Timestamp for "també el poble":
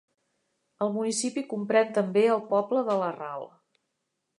2.01-2.87